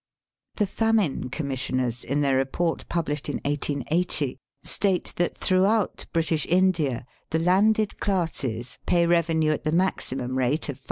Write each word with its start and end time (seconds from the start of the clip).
The 0.55 0.65
Famine 0.65 1.29
Commissioners, 1.29 2.03
in 2.03 2.21
their 2.21 2.35
report 2.35 2.89
published 2.89 3.29
in 3.29 3.35
1880, 3.45 4.39
state 4.63 5.13
that 5.17 5.37
throughout 5.37 6.07
British 6.11 6.47
India 6.47 7.05
the 7.29 7.37
landed 7.37 7.99
classes 7.99 8.79
pay 8.87 9.05
revenue 9.05 9.51
at 9.51 9.63
the 9.63 9.71
maximum 9.71 10.39
rate 10.39 10.69
of 10.69 10.77
5s. 10.79 10.79